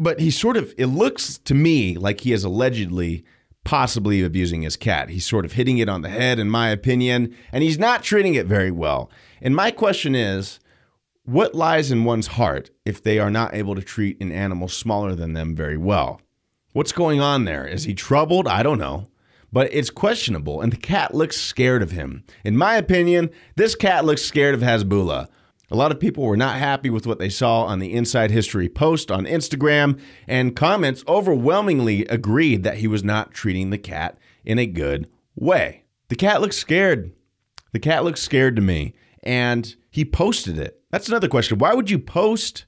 But 0.00 0.20
he 0.20 0.30
sort 0.30 0.56
of, 0.56 0.72
it 0.78 0.86
looks 0.86 1.36
to 1.36 1.52
me 1.52 1.98
like 1.98 2.22
he 2.22 2.32
is 2.32 2.44
allegedly 2.44 3.26
possibly 3.62 4.22
abusing 4.22 4.62
his 4.62 4.78
cat. 4.78 5.10
He's 5.10 5.26
sort 5.26 5.44
of 5.44 5.52
hitting 5.52 5.76
it 5.76 5.90
on 5.90 6.00
the 6.00 6.08
head, 6.08 6.38
in 6.38 6.48
my 6.48 6.70
opinion, 6.70 7.36
and 7.52 7.62
he's 7.62 7.78
not 7.78 8.02
treating 8.04 8.36
it 8.36 8.46
very 8.46 8.70
well. 8.70 9.10
And 9.42 9.54
my 9.54 9.70
question 9.70 10.14
is, 10.14 10.60
what 11.24 11.54
lies 11.54 11.90
in 11.90 12.04
one's 12.04 12.28
heart 12.28 12.70
if 12.84 13.02
they 13.02 13.18
are 13.18 13.30
not 13.30 13.54
able 13.54 13.74
to 13.74 13.82
treat 13.82 14.20
an 14.20 14.30
animal 14.30 14.68
smaller 14.68 15.14
than 15.14 15.32
them 15.32 15.56
very 15.56 15.76
well? 15.76 16.20
What's 16.72 16.92
going 16.92 17.20
on 17.20 17.44
there? 17.44 17.66
Is 17.66 17.84
he 17.84 17.94
troubled? 17.94 18.46
I 18.46 18.62
don't 18.62 18.78
know. 18.78 19.08
But 19.52 19.72
it's 19.72 19.90
questionable, 19.90 20.60
and 20.60 20.72
the 20.72 20.76
cat 20.76 21.14
looks 21.14 21.40
scared 21.40 21.82
of 21.82 21.92
him. 21.92 22.24
In 22.44 22.56
my 22.56 22.74
opinion, 22.74 23.30
this 23.54 23.76
cat 23.76 24.04
looks 24.04 24.22
scared 24.22 24.54
of 24.54 24.60
Hasbullah. 24.60 25.28
A 25.70 25.76
lot 25.76 25.92
of 25.92 26.00
people 26.00 26.24
were 26.24 26.36
not 26.36 26.58
happy 26.58 26.90
with 26.90 27.06
what 27.06 27.18
they 27.18 27.28
saw 27.28 27.62
on 27.62 27.78
the 27.78 27.92
Inside 27.92 28.30
History 28.30 28.68
post 28.68 29.10
on 29.10 29.24
Instagram, 29.24 30.00
and 30.26 30.56
comments 30.56 31.04
overwhelmingly 31.06 32.04
agreed 32.06 32.64
that 32.64 32.78
he 32.78 32.88
was 32.88 33.04
not 33.04 33.32
treating 33.32 33.70
the 33.70 33.78
cat 33.78 34.18
in 34.44 34.58
a 34.58 34.66
good 34.66 35.08
way. 35.36 35.84
The 36.08 36.16
cat 36.16 36.40
looks 36.40 36.56
scared. 36.56 37.12
The 37.72 37.78
cat 37.78 38.04
looks 38.04 38.20
scared 38.20 38.56
to 38.56 38.62
me, 38.62 38.94
and 39.22 39.74
he 39.94 40.04
posted 40.04 40.58
it. 40.58 40.80
That's 40.90 41.08
another 41.08 41.28
question. 41.28 41.58
Why 41.58 41.72
would 41.72 41.88
you 41.88 42.00
post 42.00 42.64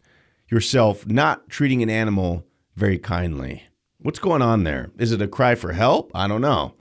yourself 0.49 1.09
not 1.09 1.49
treating 1.49 1.83
an 1.83 1.91
animal 1.91 2.47
very 2.77 2.99
kindly? 2.99 3.65
What's 3.99 4.21
going 4.21 4.43
on 4.43 4.63
there? 4.63 4.93
Is 4.97 5.11
it 5.11 5.21
a 5.21 5.27
cry 5.27 5.57
for 5.57 5.73
help? 5.73 6.13
I 6.15 6.29
don't 6.29 6.41
know. 6.41 6.75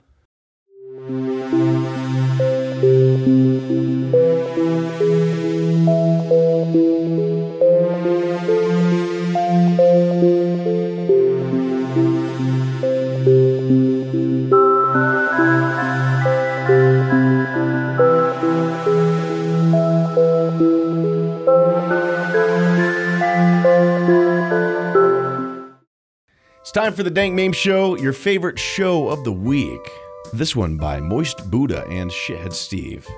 Time 26.76 26.92
for 26.92 27.02
the 27.02 27.10
Dank 27.10 27.34
Meme 27.34 27.54
Show, 27.54 27.96
your 27.96 28.12
favorite 28.12 28.58
show 28.58 29.08
of 29.08 29.24
the 29.24 29.32
week. 29.32 29.90
This 30.34 30.54
one 30.54 30.76
by 30.76 31.00
Moist 31.00 31.50
Buddha 31.50 31.86
and 31.88 32.10
Shithead 32.10 32.52
Steve. 32.52 33.08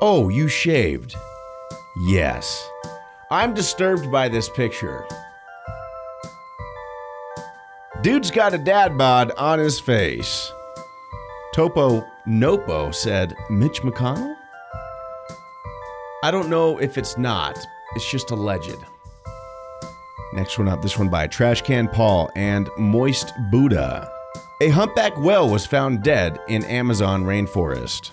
Oh, 0.00 0.30
you 0.30 0.48
shaved? 0.48 1.14
Yes. 2.06 2.66
I'm 3.30 3.52
disturbed 3.52 4.10
by 4.10 4.30
this 4.30 4.48
picture. 4.48 5.06
Dude's 8.00 8.30
got 8.30 8.54
a 8.54 8.58
dad 8.58 8.96
bod 8.96 9.32
on 9.32 9.58
his 9.58 9.78
face. 9.78 10.50
Topo 11.52 12.06
Nopo 12.26 12.94
said, 12.94 13.36
Mitch 13.50 13.82
McConnell? 13.82 14.34
I 16.22 16.30
don't 16.30 16.48
know 16.48 16.78
if 16.78 16.96
it's 16.96 17.18
not, 17.18 17.58
it's 17.94 18.10
just 18.10 18.30
alleged. 18.30 18.78
Next 20.36 20.58
one 20.58 20.68
up, 20.68 20.82
this 20.82 20.98
one 20.98 21.08
by 21.08 21.26
Trash 21.26 21.62
Can 21.62 21.88
Paul 21.88 22.30
and 22.36 22.68
Moist 22.76 23.32
Buddha. 23.50 24.12
A 24.60 24.68
humpback 24.68 25.16
whale 25.16 25.48
was 25.48 25.64
found 25.64 26.02
dead 26.02 26.38
in 26.46 26.62
Amazon 26.66 27.24
rainforest. 27.24 28.10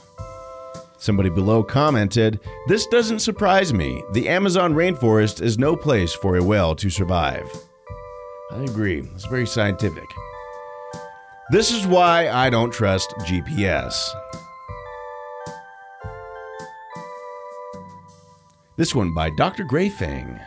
Somebody 0.97 1.29
below 1.29 1.63
commented, 1.63 2.39
This 2.69 2.87
doesn't 2.87 3.19
surprise 3.19 3.73
me. 3.73 4.01
The 4.13 4.29
Amazon 4.29 4.73
rainforest 4.73 5.41
is 5.41 5.57
no 5.57 5.75
place 5.75 6.13
for 6.13 6.37
a 6.37 6.43
whale 6.43 6.75
to 6.75 6.89
survive. 6.89 7.45
I 8.51 8.59
agree. 8.59 9.01
It's 9.13 9.25
very 9.25 9.45
scientific. 9.45 10.07
This 11.51 11.73
is 11.73 11.85
why 11.85 12.29
I 12.29 12.49
don't 12.49 12.71
trust 12.71 13.09
GPS. 13.25 13.93
This 18.77 18.95
one 18.95 19.13
by 19.13 19.29
Dr. 19.31 19.65
Greyfang. 19.65 20.41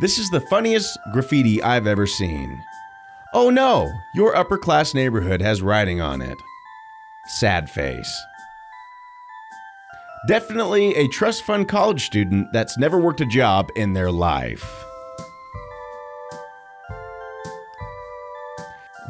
This 0.00 0.18
is 0.18 0.28
the 0.30 0.40
funniest 0.40 0.98
graffiti 1.12 1.62
I've 1.62 1.86
ever 1.86 2.06
seen. 2.06 2.64
Oh 3.32 3.48
no, 3.48 3.92
your 4.14 4.34
upper 4.36 4.58
class 4.58 4.92
neighborhood 4.92 5.40
has 5.40 5.62
writing 5.62 6.00
on 6.00 6.20
it. 6.20 6.42
Sad 7.26 7.70
face. 7.70 8.22
Definitely 10.26 10.96
a 10.96 11.06
trust 11.08 11.42
fund 11.42 11.68
college 11.68 12.06
student 12.06 12.48
that's 12.52 12.76
never 12.76 12.98
worked 12.98 13.20
a 13.20 13.26
job 13.26 13.70
in 13.76 13.92
their 13.92 14.10
life. 14.10 14.84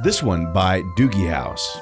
This 0.02 0.22
one 0.22 0.52
by 0.52 0.82
Doogie 0.98 1.30
House. 1.30 1.78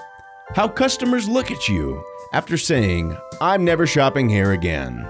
How 0.54 0.68
customers 0.68 1.28
look 1.28 1.50
at 1.50 1.68
you 1.68 2.04
after 2.32 2.56
saying, 2.56 3.16
I'm 3.40 3.64
never 3.64 3.86
shopping 3.86 4.28
here 4.28 4.52
again. 4.52 5.08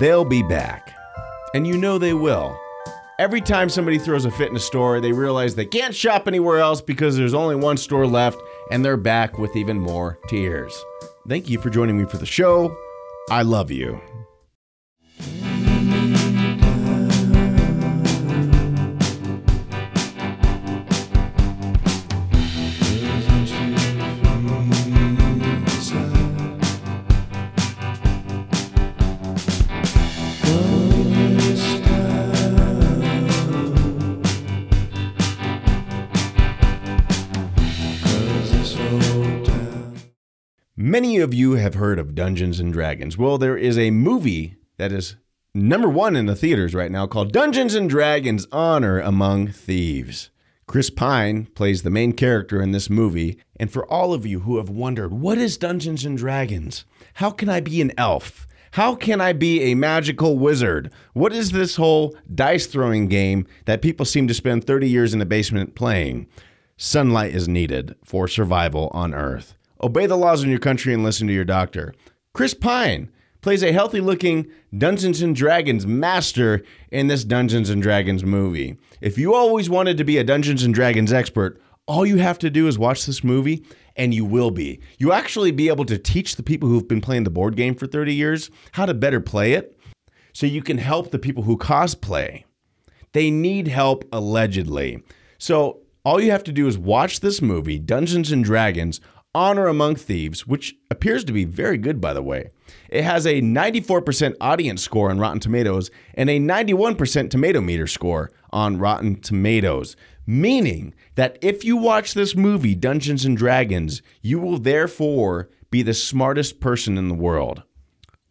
They'll 0.00 0.24
be 0.24 0.42
back. 0.42 0.92
And 1.54 1.66
you 1.66 1.76
know 1.76 1.98
they 1.98 2.14
will. 2.14 2.58
Every 3.20 3.42
time 3.42 3.68
somebody 3.68 3.98
throws 3.98 4.24
a 4.24 4.30
fit 4.30 4.48
in 4.48 4.56
a 4.56 4.58
store, 4.58 4.98
they 4.98 5.12
realize 5.12 5.54
they 5.54 5.66
can't 5.66 5.94
shop 5.94 6.26
anywhere 6.26 6.58
else 6.58 6.80
because 6.80 7.18
there's 7.18 7.34
only 7.34 7.54
one 7.54 7.76
store 7.76 8.06
left 8.06 8.40
and 8.70 8.82
they're 8.82 8.96
back 8.96 9.38
with 9.38 9.56
even 9.56 9.78
more 9.78 10.18
tears. 10.26 10.82
Thank 11.28 11.50
you 11.50 11.60
for 11.60 11.68
joining 11.68 11.98
me 11.98 12.06
for 12.06 12.16
the 12.16 12.24
show. 12.24 12.74
I 13.28 13.42
love 13.42 13.70
you. 13.70 14.00
Of 41.20 41.34
you 41.34 41.52
have 41.52 41.74
heard 41.74 41.98
of 41.98 42.14
Dungeons 42.14 42.60
and 42.60 42.72
Dragons. 42.72 43.18
Well, 43.18 43.36
there 43.36 43.56
is 43.56 43.76
a 43.76 43.90
movie 43.90 44.56
that 44.78 44.90
is 44.90 45.16
number 45.54 45.88
one 45.88 46.16
in 46.16 46.24
the 46.24 46.34
theaters 46.34 46.74
right 46.74 46.90
now 46.90 47.06
called 47.06 47.32
Dungeons 47.32 47.74
and 47.74 47.90
Dragons 47.90 48.46
Honor 48.50 48.98
Among 49.00 49.48
Thieves. 49.48 50.30
Chris 50.66 50.88
Pine 50.88 51.46
plays 51.54 51.82
the 51.82 51.90
main 51.90 52.14
character 52.14 52.62
in 52.62 52.72
this 52.72 52.88
movie. 52.88 53.38
And 53.56 53.70
for 53.70 53.84
all 53.92 54.14
of 54.14 54.24
you 54.24 54.40
who 54.40 54.56
have 54.56 54.70
wondered, 54.70 55.12
what 55.12 55.36
is 55.36 55.58
Dungeons 55.58 56.06
and 56.06 56.16
Dragons? 56.16 56.86
How 57.14 57.30
can 57.30 57.50
I 57.50 57.60
be 57.60 57.82
an 57.82 57.92
elf? 57.98 58.46
How 58.72 58.94
can 58.94 59.20
I 59.20 59.34
be 59.34 59.62
a 59.64 59.74
magical 59.74 60.38
wizard? 60.38 60.90
What 61.12 61.32
is 61.34 61.50
this 61.50 61.76
whole 61.76 62.16
dice 62.34 62.66
throwing 62.66 63.08
game 63.08 63.46
that 63.66 63.82
people 63.82 64.06
seem 64.06 64.26
to 64.28 64.34
spend 64.34 64.64
30 64.64 64.88
years 64.88 65.12
in 65.12 65.20
a 65.20 65.26
basement 65.26 65.74
playing? 65.74 66.28
Sunlight 66.78 67.34
is 67.34 67.46
needed 67.46 67.94
for 68.04 68.26
survival 68.26 68.90
on 68.94 69.12
Earth. 69.12 69.56
Obey 69.82 70.06
the 70.06 70.16
laws 70.16 70.42
in 70.42 70.50
your 70.50 70.58
country 70.58 70.92
and 70.92 71.02
listen 71.02 71.26
to 71.26 71.32
your 71.32 71.44
doctor. 71.44 71.94
Chris 72.34 72.54
Pine 72.54 73.10
plays 73.40 73.62
a 73.62 73.72
healthy 73.72 74.00
looking 74.00 74.46
Dungeons 74.76 75.22
and 75.22 75.34
Dragons 75.34 75.86
master 75.86 76.62
in 76.90 77.06
this 77.06 77.24
Dungeons 77.24 77.70
and 77.70 77.82
Dragons 77.82 78.24
movie. 78.24 78.76
If 79.00 79.16
you 79.16 79.34
always 79.34 79.70
wanted 79.70 79.96
to 79.96 80.04
be 80.04 80.18
a 80.18 80.24
Dungeons 80.24 80.62
and 80.62 80.74
Dragons 80.74 81.12
expert, 81.12 81.60
all 81.86 82.04
you 82.04 82.18
have 82.18 82.38
to 82.40 82.50
do 82.50 82.68
is 82.68 82.78
watch 82.78 83.06
this 83.06 83.24
movie 83.24 83.64
and 83.96 84.14
you 84.14 84.24
will 84.24 84.50
be. 84.50 84.80
You 84.98 85.12
actually 85.12 85.50
be 85.50 85.68
able 85.68 85.86
to 85.86 85.98
teach 85.98 86.36
the 86.36 86.42
people 86.42 86.68
who've 86.68 86.86
been 86.86 87.00
playing 87.00 87.24
the 87.24 87.30
board 87.30 87.56
game 87.56 87.74
for 87.74 87.86
30 87.86 88.14
years 88.14 88.50
how 88.72 88.86
to 88.86 88.94
better 88.94 89.20
play 89.20 89.54
it 89.54 89.76
so 90.32 90.46
you 90.46 90.62
can 90.62 90.78
help 90.78 91.10
the 91.10 91.18
people 91.18 91.42
who 91.42 91.56
cosplay. 91.56 92.44
They 93.12 93.30
need 93.30 93.66
help 93.66 94.04
allegedly. 94.12 95.02
So 95.38 95.80
all 96.04 96.20
you 96.20 96.30
have 96.30 96.44
to 96.44 96.52
do 96.52 96.66
is 96.68 96.78
watch 96.78 97.20
this 97.20 97.42
movie, 97.42 97.78
Dungeons 97.78 98.30
and 98.30 98.44
Dragons 98.44 99.00
Honor 99.34 99.68
Among 99.68 99.94
Thieves, 99.94 100.46
which 100.46 100.74
appears 100.90 101.24
to 101.24 101.32
be 101.32 101.44
very 101.44 101.78
good, 101.78 102.00
by 102.00 102.12
the 102.12 102.22
way. 102.22 102.50
It 102.88 103.04
has 103.04 103.26
a 103.26 103.40
94% 103.40 104.34
audience 104.40 104.82
score 104.82 105.10
on 105.10 105.20
Rotten 105.20 105.38
Tomatoes 105.38 105.90
and 106.14 106.28
a 106.28 106.40
91% 106.40 107.30
tomato 107.30 107.60
meter 107.60 107.86
score 107.86 108.32
on 108.50 108.78
Rotten 108.78 109.20
Tomatoes, 109.20 109.94
meaning 110.26 110.94
that 111.14 111.38
if 111.42 111.64
you 111.64 111.76
watch 111.76 112.14
this 112.14 112.34
movie, 112.34 112.74
Dungeons 112.74 113.24
and 113.24 113.36
Dragons, 113.36 114.02
you 114.20 114.40
will 114.40 114.58
therefore 114.58 115.48
be 115.70 115.82
the 115.82 115.94
smartest 115.94 116.58
person 116.58 116.98
in 116.98 117.08
the 117.08 117.14
world. 117.14 117.62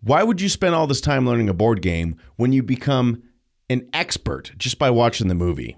Why 0.01 0.23
would 0.23 0.41
you 0.41 0.49
spend 0.49 0.75
all 0.75 0.87
this 0.87 1.01
time 1.01 1.25
learning 1.25 1.47
a 1.47 1.53
board 1.53 1.81
game 1.81 2.17
when 2.35 2.51
you 2.51 2.61
become 2.61 3.23
an 3.69 3.87
expert 3.93 4.51
just 4.57 4.77
by 4.77 4.89
watching 4.89 5.29
the 5.29 5.35
movie? 5.35 5.77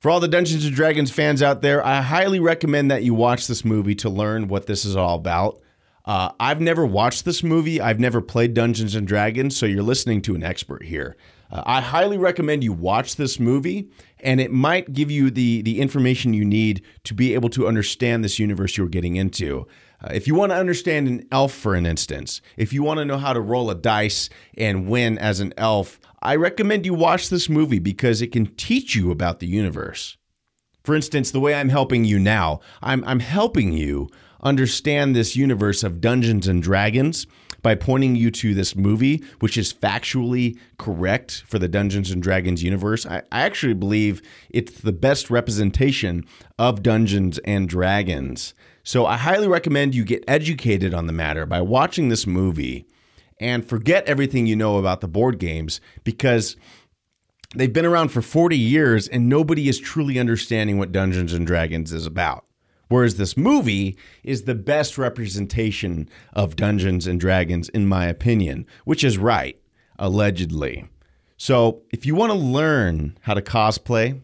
For 0.00 0.10
all 0.10 0.20
the 0.20 0.28
Dungeons 0.28 0.64
and 0.64 0.74
Dragons 0.74 1.10
fans 1.10 1.42
out 1.42 1.60
there, 1.60 1.84
I 1.84 2.02
highly 2.02 2.38
recommend 2.38 2.90
that 2.90 3.02
you 3.02 3.14
watch 3.14 3.48
this 3.48 3.64
movie 3.64 3.96
to 3.96 4.08
learn 4.08 4.46
what 4.46 4.66
this 4.66 4.84
is 4.84 4.94
all 4.94 5.16
about. 5.16 5.60
Uh, 6.04 6.30
I've 6.38 6.60
never 6.60 6.86
watched 6.86 7.24
this 7.24 7.42
movie. 7.42 7.80
I've 7.80 7.98
never 7.98 8.20
played 8.20 8.54
Dungeons 8.54 8.94
and 8.94 9.08
Dragons, 9.08 9.56
so 9.56 9.66
you're 9.66 9.82
listening 9.82 10.22
to 10.22 10.36
an 10.36 10.44
expert 10.44 10.84
here. 10.84 11.16
Uh, 11.50 11.62
I 11.66 11.80
highly 11.80 12.16
recommend 12.16 12.62
you 12.62 12.72
watch 12.72 13.16
this 13.16 13.40
movie, 13.40 13.90
and 14.20 14.40
it 14.40 14.52
might 14.52 14.92
give 14.92 15.10
you 15.10 15.30
the 15.30 15.62
the 15.62 15.80
information 15.80 16.32
you 16.32 16.44
need 16.44 16.82
to 17.04 17.12
be 17.12 17.34
able 17.34 17.50
to 17.50 17.66
understand 17.66 18.22
this 18.22 18.38
universe 18.38 18.76
you're 18.76 18.88
getting 18.88 19.16
into. 19.16 19.66
Uh, 20.02 20.10
if 20.12 20.26
you 20.26 20.34
want 20.34 20.52
to 20.52 20.56
understand 20.56 21.08
an 21.08 21.26
elf, 21.32 21.52
for 21.52 21.74
an 21.74 21.84
instance, 21.84 22.40
if 22.56 22.72
you 22.72 22.82
want 22.82 22.98
to 22.98 23.04
know 23.04 23.18
how 23.18 23.32
to 23.32 23.40
roll 23.40 23.70
a 23.70 23.74
dice 23.74 24.30
and 24.56 24.88
win 24.88 25.18
as 25.18 25.40
an 25.40 25.52
elf, 25.56 26.00
I 26.22 26.36
recommend 26.36 26.86
you 26.86 26.94
watch 26.94 27.28
this 27.28 27.48
movie 27.48 27.78
because 27.78 28.22
it 28.22 28.32
can 28.32 28.46
teach 28.56 28.94
you 28.94 29.10
about 29.10 29.40
the 29.40 29.46
universe. 29.46 30.16
For 30.84 30.94
instance, 30.94 31.30
the 31.30 31.40
way 31.40 31.54
I'm 31.54 31.68
helping 31.68 32.04
you 32.04 32.18
now, 32.18 32.60
I'm, 32.80 33.04
I'm 33.04 33.20
helping 33.20 33.72
you 33.72 34.08
understand 34.42 35.14
this 35.14 35.36
universe 35.36 35.82
of 35.82 36.00
Dungeons 36.00 36.46
and 36.46 36.62
Dragons 36.62 37.26
by 37.62 37.74
pointing 37.74 38.14
you 38.14 38.30
to 38.30 38.54
this 38.54 38.76
movie, 38.76 39.22
which 39.40 39.58
is 39.58 39.72
factually 39.72 40.56
correct 40.78 41.42
for 41.46 41.58
the 41.58 41.68
Dungeons 41.68 42.10
and 42.10 42.22
Dragons 42.22 42.62
universe. 42.62 43.04
I, 43.04 43.18
I 43.32 43.42
actually 43.42 43.74
believe 43.74 44.22
it's 44.50 44.80
the 44.80 44.92
best 44.92 45.28
representation 45.28 46.24
of 46.58 46.82
Dungeons 46.82 47.38
and 47.38 47.68
Dragons. 47.68 48.54
So 48.88 49.04
I 49.04 49.18
highly 49.18 49.48
recommend 49.48 49.94
you 49.94 50.02
get 50.02 50.24
educated 50.26 50.94
on 50.94 51.06
the 51.06 51.12
matter 51.12 51.44
by 51.44 51.60
watching 51.60 52.08
this 52.08 52.26
movie 52.26 52.86
and 53.38 53.62
forget 53.62 54.06
everything 54.06 54.46
you 54.46 54.56
know 54.56 54.78
about 54.78 55.02
the 55.02 55.06
board 55.06 55.38
games 55.38 55.82
because 56.04 56.56
they've 57.54 57.70
been 57.70 57.84
around 57.84 58.08
for 58.08 58.22
40 58.22 58.56
years 58.56 59.06
and 59.06 59.28
nobody 59.28 59.68
is 59.68 59.78
truly 59.78 60.18
understanding 60.18 60.78
what 60.78 60.90
Dungeons 60.90 61.34
and 61.34 61.46
Dragons 61.46 61.92
is 61.92 62.06
about. 62.06 62.46
Whereas 62.88 63.18
this 63.18 63.36
movie 63.36 63.98
is 64.24 64.44
the 64.44 64.54
best 64.54 64.96
representation 64.96 66.08
of 66.32 66.56
Dungeons 66.56 67.06
and 67.06 67.20
Dragons, 67.20 67.68
in 67.68 67.86
my 67.86 68.06
opinion, 68.06 68.64
which 68.86 69.04
is 69.04 69.18
right, 69.18 69.60
allegedly. 69.98 70.88
So 71.36 71.82
if 71.92 72.06
you 72.06 72.14
want 72.14 72.32
to 72.32 72.38
learn 72.38 73.18
how 73.20 73.34
to 73.34 73.42
cosplay, 73.42 74.22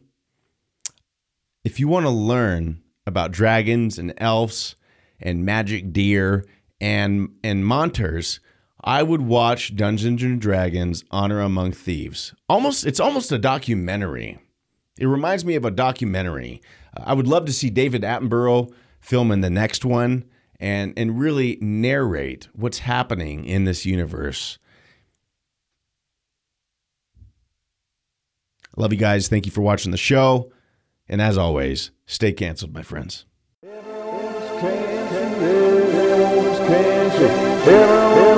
if 1.65 1.79
you 1.79 1.87
want 1.87 2.07
to 2.07 2.11
learn 2.11 2.81
about 3.07 3.33
dragons 3.33 3.99
and 3.99 4.15
elves 4.19 4.77
and 5.21 5.45
magic 5.45 5.93
deer 5.93 6.45
and 6.81 7.31
and 7.43 7.67
monters, 7.67 8.41
I 8.83 9.03
would 9.03 9.23
watch 9.23 9.77
Dungeons 9.77 10.23
and 10.23 10.41
Dragons 10.41 11.05
Honor 11.11 11.41
Among 11.41 11.73
Thieves. 11.73 12.35
Almost 12.49 12.87
it's 12.87 13.01
almost 13.01 13.33
a 13.33 13.39
documentary. 13.39 14.39
It 14.99 15.07
reminds 15.07 15.45
me 15.45 15.55
of 15.55 15.65
a 15.65 15.71
documentary. 15.71 16.63
I 16.97 17.15
would 17.15 17.27
love 17.27 17.47
to 17.47 17.53
see 17.53 17.71
David 17.71 18.03
Attenborough 18.03 18.73
film 19.01 19.33
in 19.33 19.41
the 19.41 19.51
next 19.51 19.85
one 19.85 20.25
and 20.61 20.93
and 20.97 21.19
really 21.19 21.59
narrate 21.61 22.49
what's 22.53 22.79
happening 22.79 23.45
in 23.45 23.65
this 23.65 23.85
universe. 23.85 24.59
Love 28.77 28.93
you 28.93 28.99
guys. 28.99 29.29
Thank 29.29 29.47
you 29.47 29.53
for 29.53 29.61
watching 29.61 29.93
the 29.93 29.97
show. 29.97 30.51
And 31.09 31.21
as 31.21 31.37
always, 31.37 31.91
stay 32.07 32.33
canceled, 32.33 32.73
my 32.73 32.83
friends. 32.83 33.27
Everyone's 33.63 34.61
everyone's 34.61 36.61
everyone's 37.69 38.34